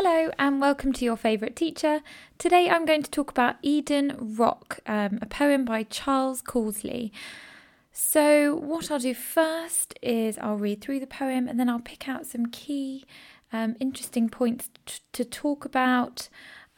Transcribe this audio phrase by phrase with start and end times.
[0.00, 2.02] Hello, and welcome to your favourite teacher.
[2.38, 7.10] Today I'm going to talk about Eden Rock, um, a poem by Charles Causley.
[7.90, 12.08] So, what I'll do first is I'll read through the poem and then I'll pick
[12.08, 13.06] out some key,
[13.52, 16.28] um, interesting points t- to talk about,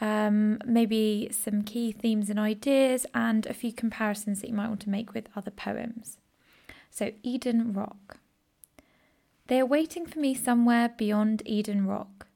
[0.00, 4.80] um, maybe some key themes and ideas, and a few comparisons that you might want
[4.80, 6.16] to make with other poems.
[6.90, 8.16] So, Eden Rock.
[9.48, 12.28] They are waiting for me somewhere beyond Eden Rock.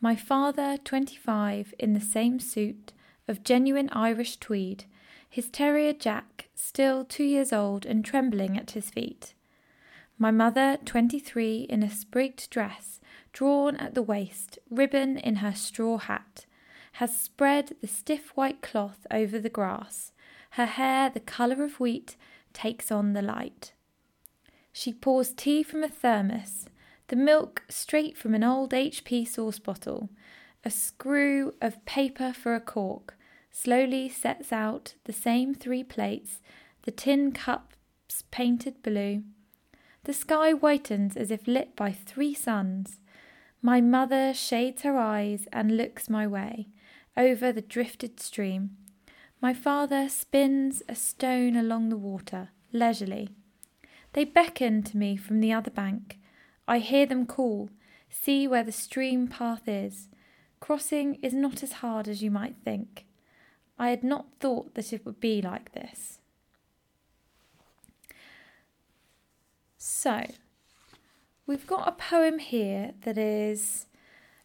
[0.00, 2.92] My father, 25, in the same suit
[3.26, 4.84] of genuine Irish tweed,
[5.28, 9.34] his terrier Jack, still two years old and trembling at his feet.
[10.16, 13.00] My mother, 23, in a sprigged dress,
[13.32, 16.46] drawn at the waist, ribbon in her straw hat,
[16.92, 20.12] has spread the stiff white cloth over the grass.
[20.50, 22.16] Her hair, the colour of wheat,
[22.52, 23.72] takes on the light.
[24.72, 26.66] She pours tea from a thermos,
[27.08, 30.10] the milk straight from an old HP sauce bottle,
[30.64, 33.16] a screw of paper for a cork,
[33.50, 36.40] slowly sets out the same three plates,
[36.82, 39.22] the tin cups painted blue.
[40.04, 43.00] The sky whitens as if lit by three suns.
[43.60, 46.68] My mother shades her eyes and looks my way,
[47.16, 48.76] over the drifted stream.
[49.40, 53.30] My father spins a stone along the water, leisurely.
[54.12, 56.17] They beckon to me from the other bank.
[56.68, 57.70] I hear them call,
[58.10, 60.08] see where the stream path is.
[60.60, 63.06] Crossing is not as hard as you might think.
[63.78, 66.18] I had not thought that it would be like this.
[69.78, 70.26] So,
[71.46, 73.86] we've got a poem here that is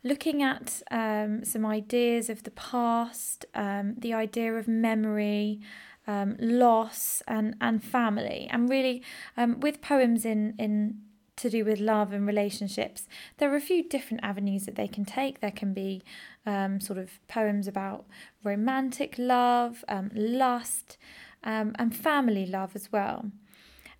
[0.04, 5.60] looking at um, some ideas of the past, um, the idea of memory,
[6.08, 8.48] um, loss, and, and family.
[8.50, 9.04] And really,
[9.36, 11.02] um, with poems in, in
[11.44, 13.06] to do with love and relationships,
[13.38, 15.42] there are a few different avenues that they can take.
[15.42, 16.02] There can be
[16.46, 18.06] um, sort of poems about
[18.44, 20.98] romantic love, um, lust,
[21.44, 23.32] um, and family love as well.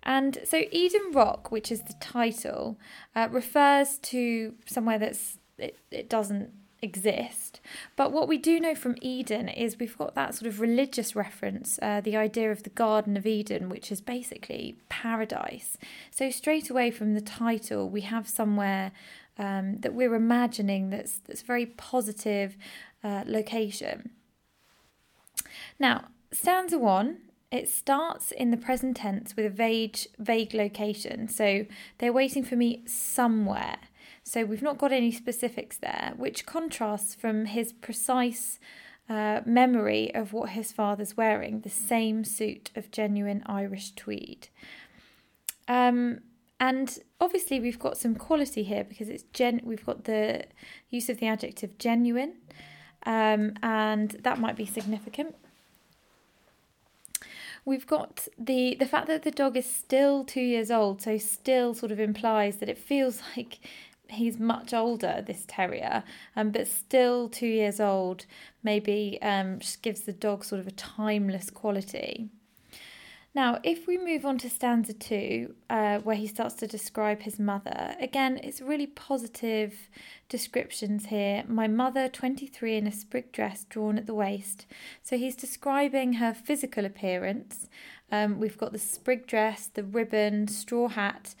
[0.02, 2.78] And so Eden Rock, which is the title,
[3.14, 6.50] uh, refers to somewhere that's it, it doesn't
[6.84, 7.60] exist.
[7.96, 11.78] But what we do know from Eden is we've got that sort of religious reference,
[11.82, 15.76] uh, the idea of the Garden of Eden, which is basically paradise.
[16.10, 18.92] So straight away from the title, we have somewhere
[19.38, 22.56] um, that we're imagining that's that's very positive
[23.02, 24.10] uh, location.
[25.78, 25.96] Now,
[26.32, 27.18] stanza one.
[27.50, 31.28] It starts in the present tense with a vague, vague location.
[31.28, 31.66] So
[31.98, 33.78] they're waiting for me somewhere.
[34.24, 38.58] So we've not got any specifics there, which contrasts from his precise
[39.08, 44.48] uh, memory of what his father's wearing the same suit of genuine Irish tweed.
[45.68, 46.20] Um,
[46.58, 49.60] and obviously, we've got some quality here because it's gen.
[49.62, 50.44] We've got the
[50.88, 52.36] use of the adjective genuine,
[53.04, 55.34] um, and that might be significant.
[57.66, 61.74] We've got the the fact that the dog is still two years old, so still
[61.74, 63.58] sort of implies that it feels like
[64.14, 66.02] he's much older, this terrier,
[66.36, 68.26] um, but still two years old,
[68.62, 72.28] maybe um, just gives the dog sort of a timeless quality.
[73.34, 77.40] Now, if we move on to stanza two, uh, where he starts to describe his
[77.40, 79.74] mother, again, it's really positive
[80.28, 81.44] descriptions here.
[81.46, 84.66] My mother, 23, in a sprig dress drawn at the waist.
[85.02, 87.68] So he's describing her physical appearance.
[88.10, 91.34] Um, we've got the sprig dress, the ribbon, straw hat,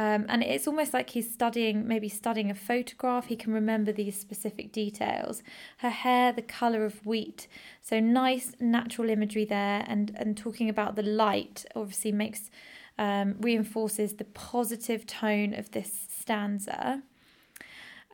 [0.00, 3.26] um, and it's almost like he's studying, maybe studying a photograph.
[3.26, 5.42] He can remember these specific details.
[5.78, 7.48] Her hair, the colour of wheat.
[7.82, 9.84] So nice natural imagery there.
[9.86, 12.50] And, and talking about the light obviously makes,
[12.98, 17.02] um, reinforces the positive tone of this stanza.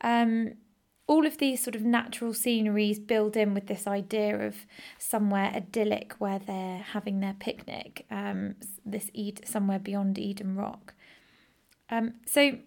[0.02, 0.54] Um,
[1.08, 4.66] all of these sort of natural sceneries build in with this idea of
[4.98, 10.94] somewhere idyllic where they're having their picnic, um, this Ed- somewhere beyond Eden Rock.
[11.90, 12.58] Um, so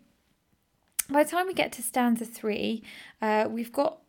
[1.09, 2.81] by the time we get to stanza three,
[3.21, 3.99] uh, we've got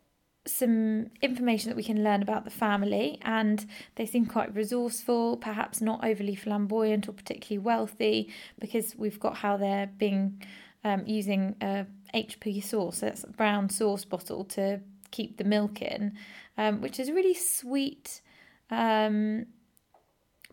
[0.45, 3.65] some information that we can learn about the family, and
[3.95, 8.29] they seem quite resourceful, perhaps not overly flamboyant or particularly wealthy,
[8.59, 10.41] because we've got how they're being
[10.83, 14.79] um, using a HP sauce, that's a brown sauce bottle to
[15.11, 16.13] keep the milk in,
[16.57, 18.21] um, which is a really sweet.
[18.69, 19.47] Um,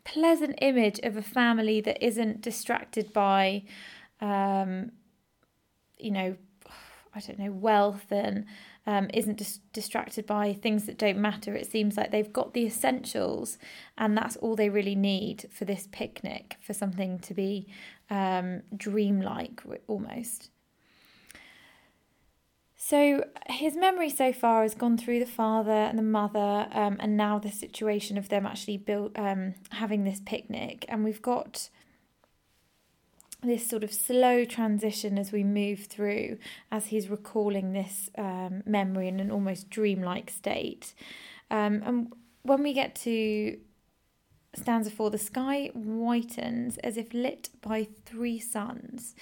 [0.05, 3.63] pleasant image of a family that isn't distracted by
[4.21, 4.91] um,
[5.99, 6.37] you know,
[7.15, 8.45] I don't know, wealth and
[8.87, 11.55] um, isn't dis- distracted by things that don't matter.
[11.55, 13.59] It seems like they've got the essentials,
[13.97, 17.67] and that's all they really need for this picnic, for something to be
[18.11, 20.51] um, dreamlike almost.
[22.81, 27.17] So his memory so far has gone through the father and the mother, um, and
[27.17, 31.71] now the situation of them actually built um, having this picnic, and we've got
[33.43, 36.39] this sort of slow transition as we move through,
[36.71, 40.95] as he's recalling this um, memory in an almost dreamlike state,
[41.51, 43.59] um, and when we get to
[44.55, 49.17] stanza four, the sky whitens as if lit by three suns.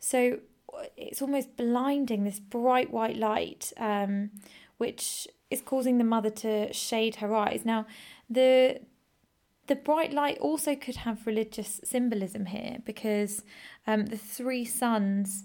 [0.00, 0.40] So
[0.96, 4.30] it's almost blinding this bright white light, um,
[4.78, 7.64] which is causing the mother to shade her eyes.
[7.64, 7.86] Now,
[8.28, 8.80] the
[9.66, 13.44] the bright light also could have religious symbolism here because
[13.86, 15.44] um, the three suns,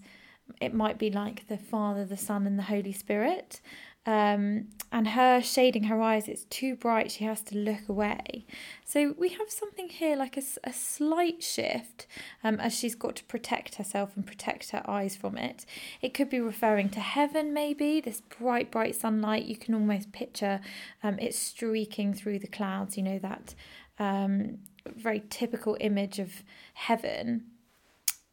[0.61, 3.59] it might be like the Father, the Son, and the Holy Spirit.
[4.05, 8.45] Um, and her shading her eyes, it's too bright, she has to look away.
[8.85, 12.05] So we have something here like a, a slight shift
[12.43, 15.65] um, as she's got to protect herself and protect her eyes from it.
[16.01, 19.45] It could be referring to heaven, maybe, this bright, bright sunlight.
[19.45, 20.59] You can almost picture
[21.01, 23.55] um, it streaking through the clouds, you know, that
[23.99, 27.45] um, very typical image of heaven.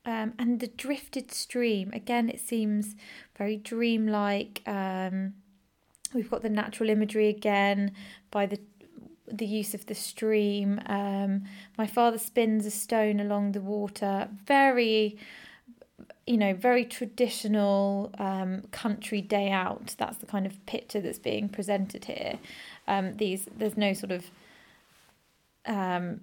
[0.05, 2.97] Um, and the drifted stream, again, it seems
[3.39, 4.63] very dreamlike.
[4.67, 5.35] Um,
[6.15, 7.93] We've got the natural imagery again
[8.31, 8.59] by the
[9.33, 10.81] the use of the stream.
[10.87, 11.45] Um,
[11.79, 14.29] my father spins a stone along the water.
[14.45, 15.17] Very,
[16.27, 19.95] you know, very traditional um, country day out.
[19.99, 22.39] That's the kind of picture that's being presented here.
[22.89, 24.31] Um, these there's no sort of
[25.67, 26.23] um,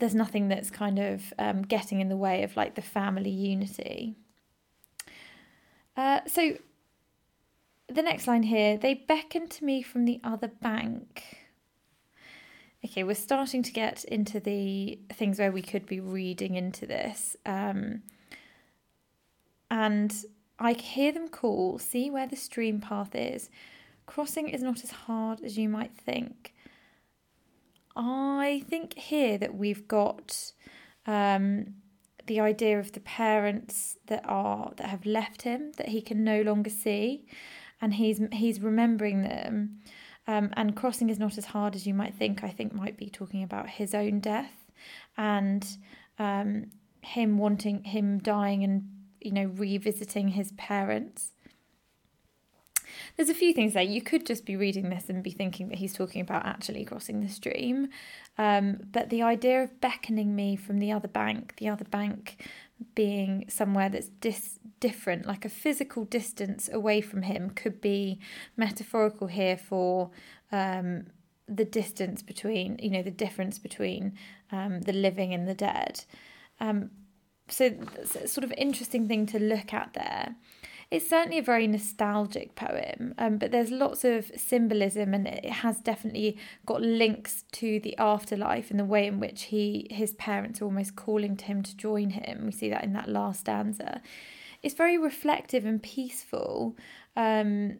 [0.00, 4.14] there's nothing that's kind of um, getting in the way of like the family unity.
[5.96, 6.56] Uh, so
[7.88, 11.38] the next line here they beckoned to me from the other bank.
[12.84, 17.36] Okay, we're starting to get into the things where we could be reading into this.
[17.44, 18.02] Um,
[19.70, 20.14] and
[20.60, 23.50] I hear them call, see where the stream path is.
[24.06, 26.54] Crossing is not as hard as you might think.
[27.96, 30.52] I think here that we've got
[31.04, 31.74] um,
[32.26, 36.42] the idea of the parents that are that have left him that he can no
[36.42, 37.26] longer see
[37.80, 39.80] and he's he's remembering them.
[40.26, 42.44] Um, and crossing is not as hard as you might think.
[42.44, 44.70] I think might be talking about his own death
[45.16, 45.66] and
[46.18, 46.66] um,
[47.00, 48.88] him wanting him dying and
[49.20, 51.32] you know revisiting his parents.
[53.16, 53.82] There's a few things there.
[53.82, 57.20] You could just be reading this and be thinking that he's talking about actually crossing
[57.20, 57.88] the stream.
[58.38, 62.46] Um, but the idea of beckoning me from the other bank, the other bank
[62.94, 68.20] being somewhere that's dis- different, like a physical distance away from him, could be
[68.56, 70.10] metaphorical here for
[70.52, 71.06] um,
[71.48, 74.14] the distance between, you know, the difference between
[74.52, 76.04] um, the living and the dead.
[76.60, 76.90] Um,
[77.48, 77.74] so,
[78.26, 80.36] sort of interesting thing to look at there.
[80.90, 85.80] It's certainly a very nostalgic poem, um, but there's lots of symbolism, and it has
[85.80, 90.64] definitely got links to the afterlife and the way in which he his parents are
[90.64, 92.46] almost calling to him to join him.
[92.46, 94.00] We see that in that last stanza.
[94.62, 96.76] It's very reflective and peaceful,
[97.16, 97.78] um,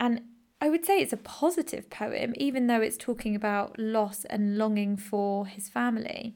[0.00, 0.22] and
[0.60, 4.96] I would say it's a positive poem, even though it's talking about loss and longing
[4.96, 6.34] for his family.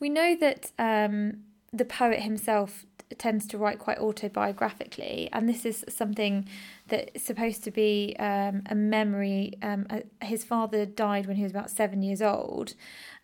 [0.00, 2.86] We know that um, the poet himself
[3.18, 6.48] tends to write quite autobiographically, and this is something
[6.88, 9.52] that's supposed to be um, a memory.
[9.62, 12.74] Um, uh, his father died when he was about seven years old,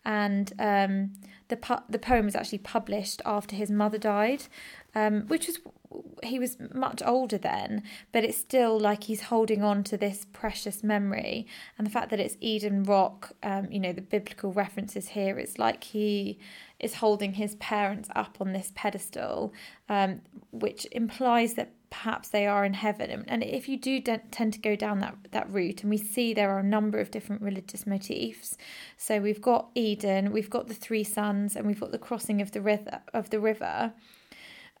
[0.05, 1.13] and um,
[1.47, 4.43] the the poem was actually published after his mother died,
[4.95, 5.59] um, which was
[6.23, 10.83] he was much older then, but it's still like he's holding on to this precious
[10.83, 15.37] memory, and the fact that it's Eden Rock, um, you know, the biblical references here,
[15.37, 16.39] it's like he
[16.79, 19.53] is holding his parents up on this pedestal,
[19.89, 20.21] um,
[20.51, 23.25] which implies that perhaps they are in heaven.
[23.27, 26.33] And if you do de- tend to go down that, that route, and we see
[26.33, 28.57] there are a number of different religious motifs.
[28.97, 32.51] So we've got Eden, we've got the three suns, and we've got the crossing of
[32.51, 33.93] the river of the river.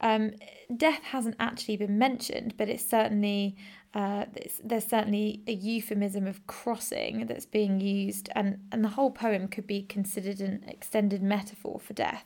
[0.01, 0.31] Um,
[0.75, 3.55] death hasn't actually been mentioned, but it's certainly
[3.93, 4.25] uh,
[4.63, 9.67] there's certainly a euphemism of crossing that's being used, and, and the whole poem could
[9.67, 12.25] be considered an extended metaphor for death,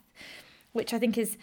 [0.73, 1.37] which I think is,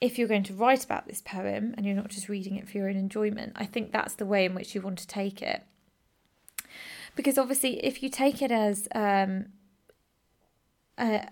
[0.00, 2.78] if you're going to write about this poem and you're not just reading it for
[2.78, 5.62] your own enjoyment, I think that's the way in which you want to take it.
[7.14, 9.46] Because obviously, if you take it as um,
[10.98, 11.28] a,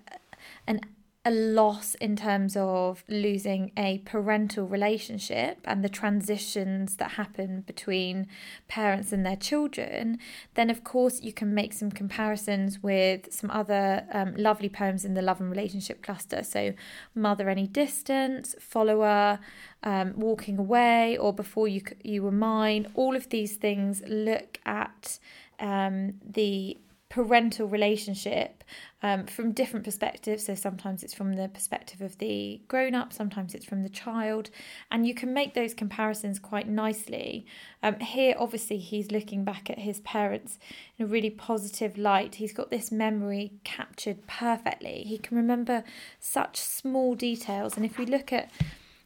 [0.66, 0.80] an
[1.28, 8.26] a loss in terms of losing a parental relationship and the transitions that happen between
[8.66, 10.18] parents and their children,
[10.54, 15.12] then of course you can make some comparisons with some other um, lovely poems in
[15.12, 16.42] the love and relationship cluster.
[16.42, 16.72] So,
[17.14, 19.38] Mother Any Distance, Follower,
[19.82, 22.86] um, Walking Away, or Before You You Were Mine.
[22.94, 25.18] All of these things look at
[25.60, 26.78] um, the
[27.08, 28.62] parental relationship
[29.02, 30.44] um, from different perspectives.
[30.44, 34.50] So sometimes it's from the perspective of the grown up, sometimes it's from the child,
[34.90, 37.46] and you can make those comparisons quite nicely.
[37.82, 40.58] Um, here, obviously, he's looking back at his parents
[40.98, 42.36] in a really positive light.
[42.36, 45.04] He's got this memory captured perfectly.
[45.06, 45.84] He can remember
[46.20, 48.50] such small details, and if we look at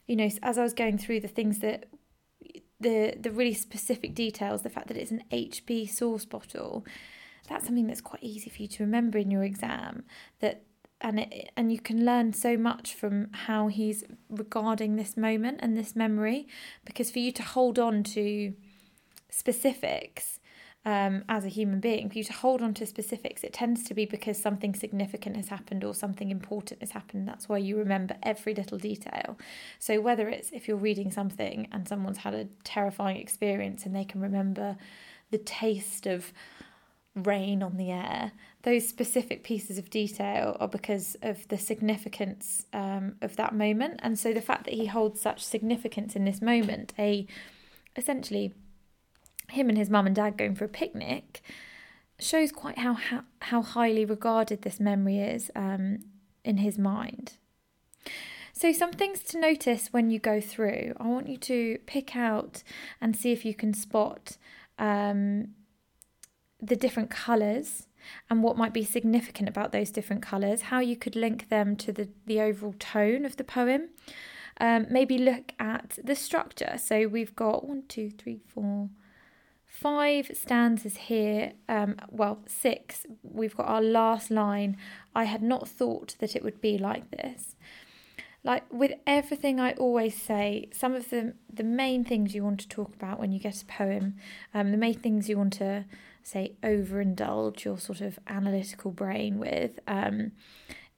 [0.07, 1.87] you know, as I was going through the things that
[2.81, 6.85] the the really specific details, the fact that it's an HP sauce bottle,
[7.53, 10.05] that's something that's quite easy for you to remember in your exam.
[10.41, 10.63] That
[11.01, 15.77] and it, and you can learn so much from how he's regarding this moment and
[15.77, 16.47] this memory,
[16.85, 18.55] because for you to hold on to
[19.29, 20.39] specifics
[20.85, 23.95] um, as a human being, for you to hold on to specifics, it tends to
[23.95, 27.27] be because something significant has happened or something important has happened.
[27.27, 29.37] That's why you remember every little detail.
[29.79, 34.05] So, whether it's if you're reading something and someone's had a terrifying experience and they
[34.05, 34.77] can remember
[35.31, 36.33] the taste of
[37.15, 43.17] rain on the air, those specific pieces of detail are because of the significance um,
[43.21, 44.01] of that moment.
[44.03, 47.27] And so, the fact that he holds such significance in this moment, a
[47.97, 48.55] essentially
[49.51, 51.43] him and his mum and dad going for a picnic
[52.19, 55.99] shows quite how how, how highly regarded this memory is um,
[56.45, 57.35] in his mind.
[58.53, 60.95] So, some things to notice when you go through.
[60.99, 62.63] I want you to pick out
[63.01, 64.37] and see if you can spot
[64.79, 65.49] um,
[66.63, 67.89] the different colours
[68.31, 71.93] and what might be significant about those different colours, how you could link them to
[71.93, 73.91] the, the overall tone of the poem.
[74.61, 76.77] Um, maybe look at the structure.
[76.79, 78.91] So, we've got one, two, three, four,
[79.73, 84.77] five stanzas here, um, well, six, we've got our last line.
[85.15, 87.57] I had not thought that it would be like this.
[88.45, 92.69] Like with everything I always say, some of the the main things you want to
[92.69, 94.17] talk about when you get a poem,
[94.53, 95.85] um, the main things you want to
[96.23, 100.33] say overindulge your sort of analytical brain with, um,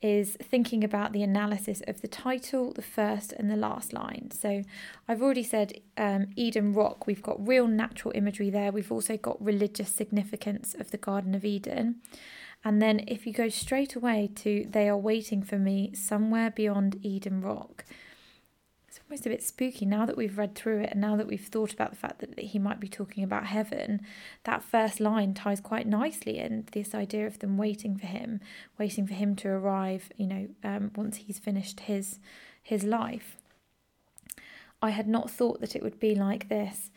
[0.02, 4.30] is thinking about the analysis of the title, the first and the last line.
[4.30, 4.62] So
[5.08, 8.70] I've already said um, Eden Rock, we've got real natural imagery there.
[8.70, 12.02] We've also got religious significance of the Garden of Eden.
[12.62, 16.98] And then if you go straight away to They Are Waiting for Me somewhere beyond
[17.02, 17.86] Eden Rock,
[19.08, 21.72] almost a bit spooky now that we've read through it and now that we've thought
[21.72, 24.00] about the fact that he might be talking about heaven.
[24.44, 28.40] That first line ties quite nicely in this idea of them waiting for him,
[28.78, 30.10] waiting for him to arrive.
[30.16, 32.18] You know, um, once he's finished his
[32.62, 33.36] his life.
[34.80, 36.90] I had not thought that it would be like this.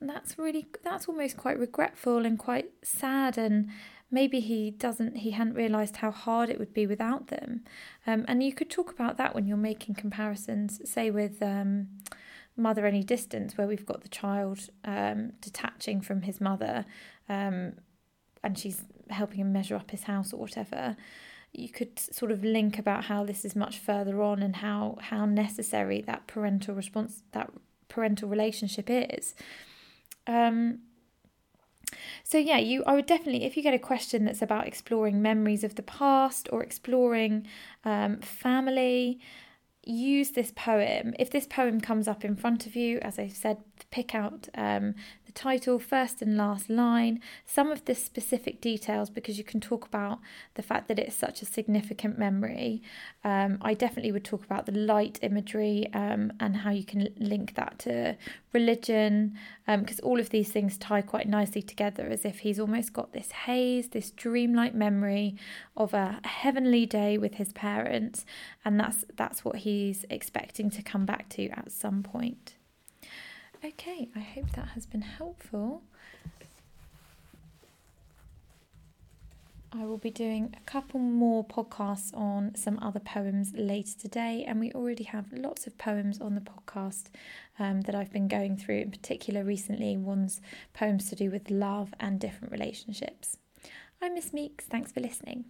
[0.00, 3.68] That's really that's almost quite regretful and quite sad and
[4.12, 7.64] maybe he doesn't he hadn't realized how hard it would be without them.
[8.06, 11.88] Um, and you could talk about that when you're making comparisons say with um,
[12.56, 16.84] mother any distance where we've got the child um, detaching from his mother
[17.28, 17.72] um,
[18.44, 20.96] and she's helping him measure up his house or whatever.
[21.52, 25.24] You could sort of link about how this is much further on and how how
[25.24, 27.50] necessary that parental response that
[27.88, 29.34] parental relationship is.
[30.26, 30.80] Um,
[32.24, 35.64] so yeah, you I would definitely if you get a question that's about exploring memories
[35.64, 37.46] of the past or exploring
[37.84, 39.20] um, family,
[39.84, 41.14] use this poem.
[41.18, 43.58] If this poem comes up in front of you, as I said,
[43.90, 44.94] pick out um,
[45.26, 49.86] the title, first and last line, some of the specific details because you can talk
[49.86, 50.18] about
[50.54, 52.82] the fact that it's such a significant memory.
[53.24, 57.54] Um, I definitely would talk about the light imagery um, and how you can link
[57.54, 58.16] that to
[58.52, 62.92] religion because um, all of these things tie quite nicely together as if he's almost
[62.92, 65.36] got this haze, this dreamlike memory
[65.76, 68.26] of a heavenly day with his parents
[68.64, 72.56] and that's that's what he's expecting to come back to at some point.
[73.64, 75.82] Okay, I hope that has been helpful.
[79.72, 84.58] I will be doing a couple more podcasts on some other poems later today, and
[84.58, 87.04] we already have lots of poems on the podcast
[87.60, 90.40] um, that I've been going through, in particular recently, one's
[90.74, 93.38] poems to do with love and different relationships.
[94.02, 95.44] I'm Miss Meeks, thanks for listening.